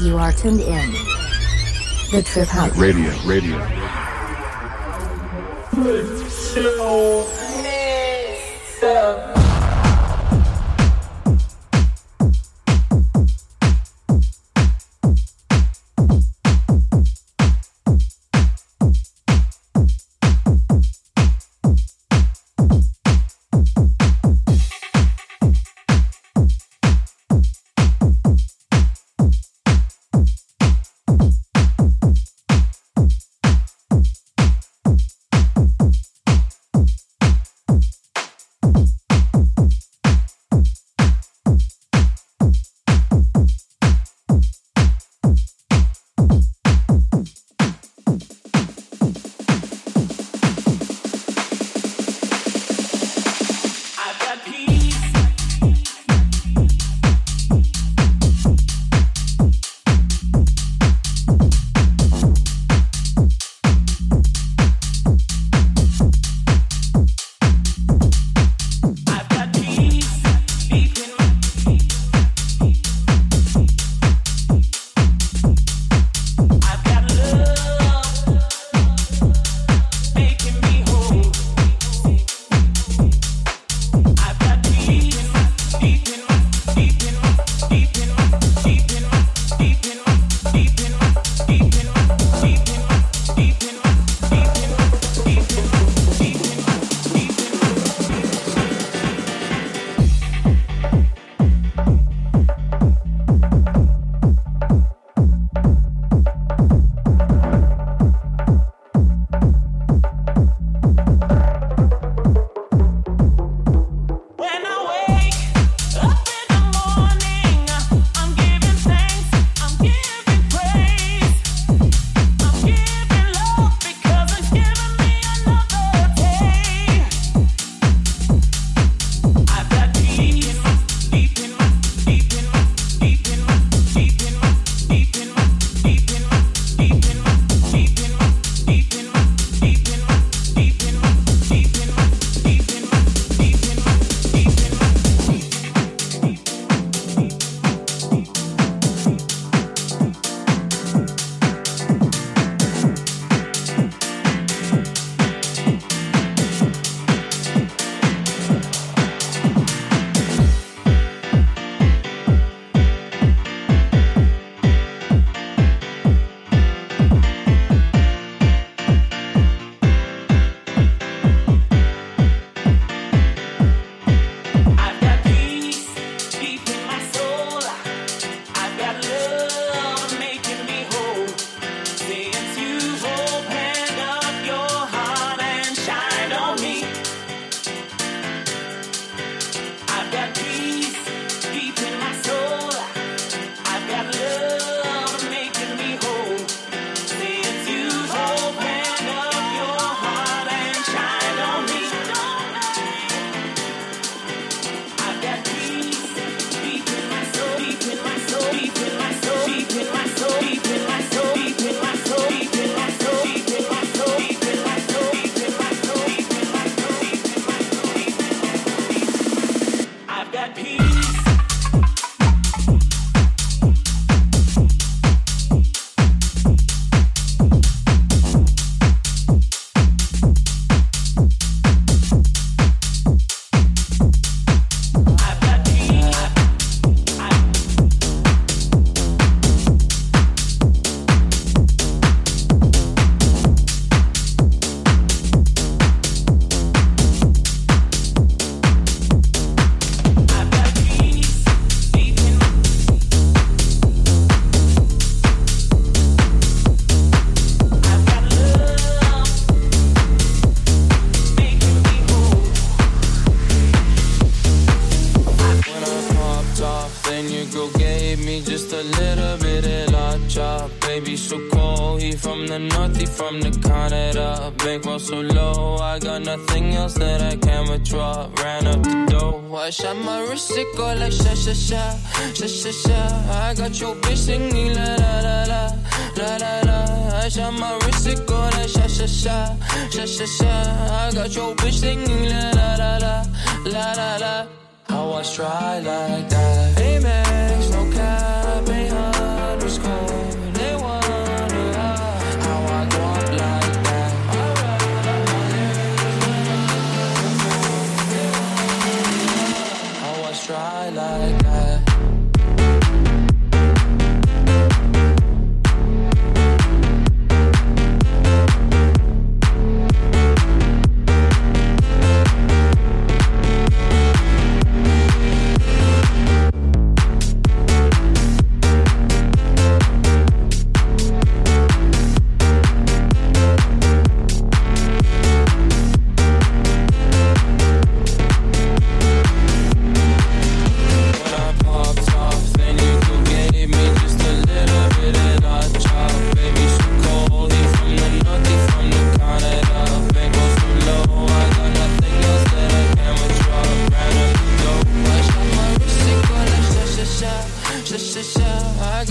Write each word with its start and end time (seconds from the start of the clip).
You 0.00 0.18
are 0.18 0.32
tuned 0.32 0.60
in. 0.60 0.92
The 2.10 2.22
Trip 2.24 2.48
House 2.48 2.76
Radio, 2.76 3.12
radio. 3.24 3.58
try 8.84 9.43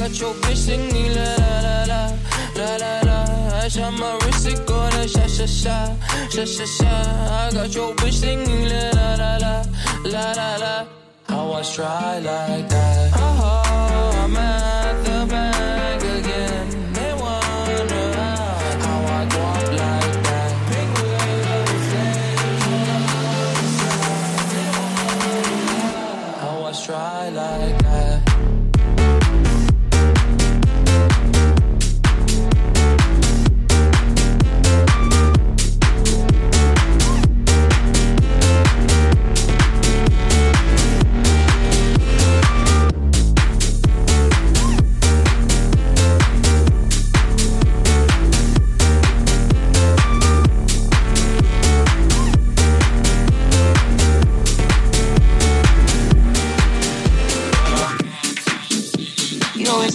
Got 0.03 0.19
your 0.19 0.33
bitch 0.33 0.57
singing 0.57 1.15
la 1.15 1.29
la 1.63 1.83
la 1.87 2.01
la 2.57 2.75
la 2.75 2.99
la. 3.07 3.59
I 3.63 3.69
shot 3.69 3.93
my 3.93 4.19
wrist, 4.25 4.47
it 4.49 4.67
gonna 4.67 5.07
sha 5.07 5.25
sha 5.27 5.45
sha 5.45 5.95
sha 6.29 6.43
sha 6.43 6.65
sha. 6.65 6.93
I 7.39 7.51
got 7.53 7.73
your 7.73 7.95
bitch 7.95 8.11
singing 8.11 8.67
la 8.67 8.89
la 8.97 9.15
la 9.15 9.37
la 10.03 10.31
la 10.33 10.55
la 10.57 10.85
I 11.31 11.61
try 11.61 12.19
like 12.19 12.67
that? 12.67 13.11
Oh, 13.15 14.11
I'm 14.25 14.82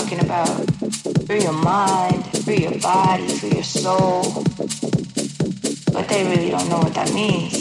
Talking 0.00 0.20
about 0.20 0.48
free 1.26 1.42
your 1.42 1.52
mind, 1.52 2.24
free 2.44 2.58
your 2.58 2.78
body, 2.78 3.28
free 3.28 3.50
your 3.50 3.62
soul. 3.62 4.22
But 5.92 6.08
they 6.08 6.24
really 6.24 6.50
don't 6.50 6.68
know 6.70 6.78
what 6.78 6.94
that 6.94 7.12
means. 7.12 7.59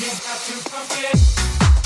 You 0.00 0.06
got 0.06 0.38
to 0.38 0.70
pump 0.70 0.90
it. 0.92 1.77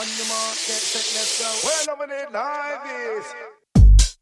On 0.00 0.08
your 0.16 0.26
mark, 0.26 0.56
get 0.66 0.80
set, 0.80 1.06
let's 1.16 1.40
go. 1.40 1.48
We're 1.64 1.84
loving 1.88 2.14
it 2.16 2.32
like 2.32 2.84
this. 2.84 3.26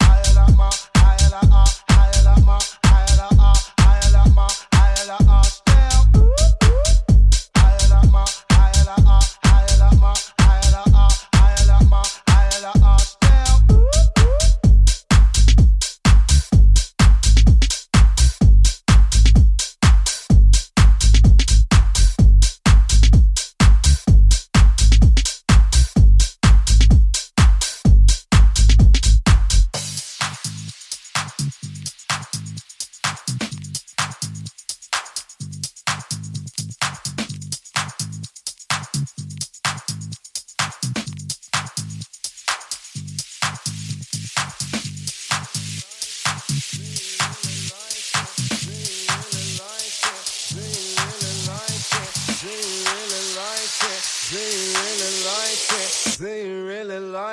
Ayala 0.03 0.47
ma, 0.57 0.71
ayala 0.95 1.41
ah, 1.51 1.67
ayala 1.91 2.35
ma, 2.47 2.59
ayala 2.85 3.29
ah, 3.39 3.55
ayala 3.87 4.25
ma. 4.35 5.60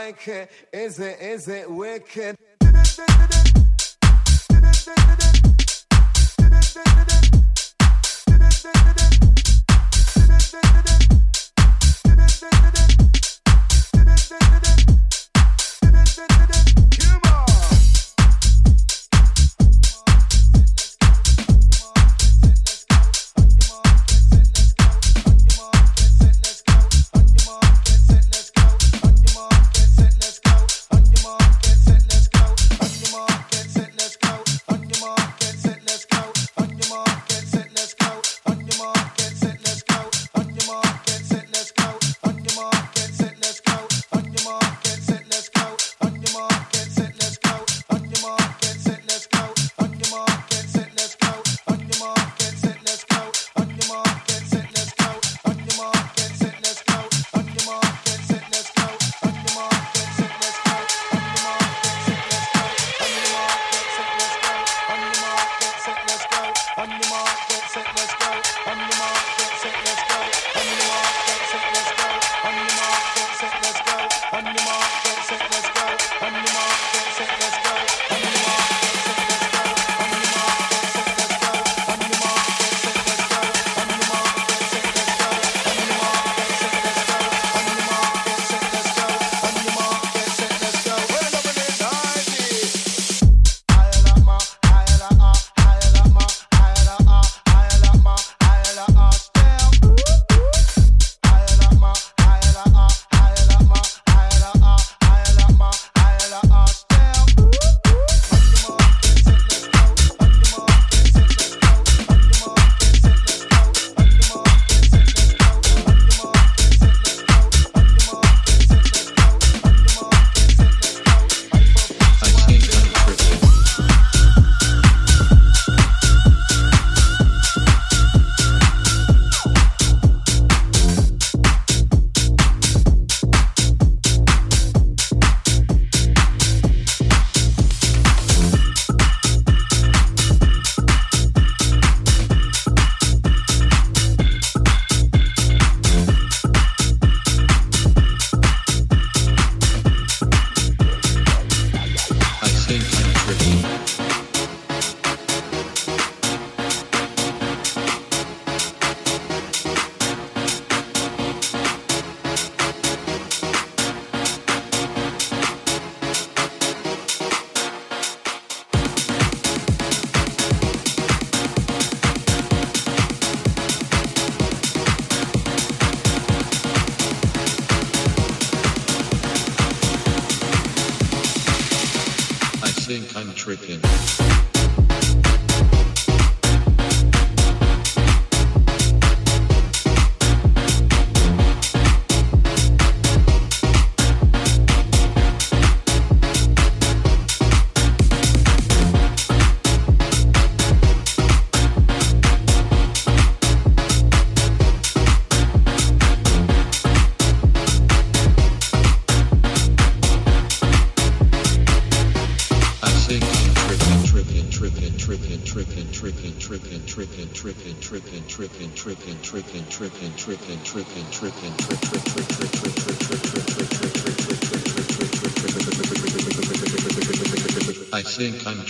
like 0.08 0.28
it? 0.30 0.52
Is 0.72 1.00
it, 1.00 1.20
is 1.20 1.50
it 1.50 1.70
wicked? 1.70 2.38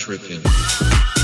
tripping. 0.08 1.17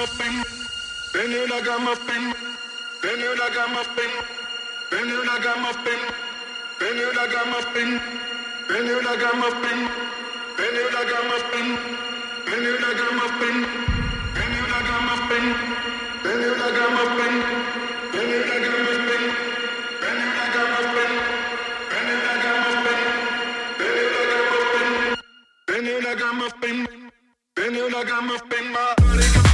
muffin, 0.00 0.32
then 1.12 1.30
you 1.30 1.44
a 1.44 1.78
muffin, 1.78 2.32
then 3.02 3.20
you 3.20 3.36
like 3.36 3.52
a 3.52 3.68
muffin, 3.68 4.10
then 4.90 5.08
you 5.08 5.26
like 5.26 5.44
a 5.44 5.60
muffin, 5.60 6.00
then 6.80 6.96
you 6.96 7.12
like 7.12 7.36
a 7.36 7.44
muffin, 7.52 8.00
then 8.66 8.86
you 8.86 9.02
like 9.04 9.20
a 9.20 9.36
muffin, 9.36 9.78
then 10.56 10.74
you 10.74 10.88
like 10.96 11.12
a 11.12 11.20
muffin, 11.28 11.76
then 12.46 12.64
you 12.64 12.76
like 12.80 13.02
a 13.02 13.12
muffin, 13.12 13.12
then 13.12 13.12
you 13.12 13.12
like 13.12 13.12
a 13.12 13.16
muffin, 13.20 13.56
then 14.32 14.56
you 14.56 14.84
like 14.88 16.00
a 16.00 16.08
muffin, 16.16 16.16
then 16.22 16.38
you 16.40 16.56
like 16.56 16.70
a 16.70 16.96
muffin, 16.96 17.44
then 18.00 18.28
you 18.30 18.40
like 18.40 18.56
a 18.60 18.86
muffin, 19.20 19.74
then 21.90 22.06
you 22.08 22.18
like 22.24 22.46
a 22.46 22.56
muffin, 22.64 23.00
then 23.78 23.96
you 24.00 24.08
like 24.16 24.32
a 24.32 24.48
muffin, 24.50 25.16
then 25.68 25.84
you 25.84 26.00
like 26.00 26.22
a 26.22 26.32
muffin, 26.32 26.86
then 27.54 27.74
you 27.74 27.90
like 27.90 28.10
a 28.10 28.22
muffin. 28.22 29.49